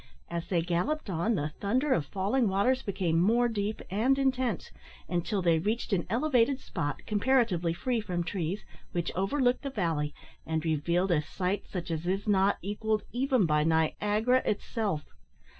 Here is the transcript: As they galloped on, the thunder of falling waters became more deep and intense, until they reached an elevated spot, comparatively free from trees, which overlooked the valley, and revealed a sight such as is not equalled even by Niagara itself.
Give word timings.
As 0.31 0.47
they 0.47 0.63
galloped 0.63 1.11
on, 1.11 1.35
the 1.35 1.49
thunder 1.59 1.93
of 1.93 2.07
falling 2.07 2.47
waters 2.49 2.81
became 2.81 3.19
more 3.19 3.47
deep 3.47 3.83
and 3.91 4.17
intense, 4.17 4.71
until 5.07 5.43
they 5.43 5.59
reached 5.59 5.93
an 5.93 6.07
elevated 6.09 6.59
spot, 6.59 7.05
comparatively 7.05 7.71
free 7.71 8.01
from 8.01 8.23
trees, 8.23 8.65
which 8.93 9.11
overlooked 9.13 9.61
the 9.61 9.69
valley, 9.69 10.15
and 10.43 10.65
revealed 10.65 11.11
a 11.11 11.21
sight 11.21 11.67
such 11.67 11.91
as 11.91 12.07
is 12.07 12.27
not 12.27 12.57
equalled 12.63 13.03
even 13.11 13.45
by 13.45 13.63
Niagara 13.63 14.41
itself. 14.43 15.03